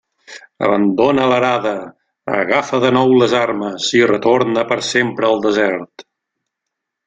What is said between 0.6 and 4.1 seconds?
Abandona l'arada, agafa de nou les armes, i